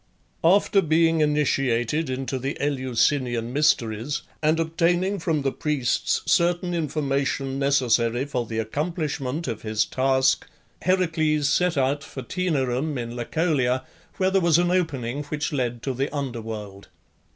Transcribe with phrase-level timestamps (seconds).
[0.43, 8.25] After being initiated into the Eleusinian Mysteries, and obtaining from the priests certain information necessary
[8.25, 10.47] for the accomplishment of his task,
[10.81, 13.83] Heracles set out for Taenarum in Lacolia,
[14.17, 16.87] where there was an opening which led to the under world.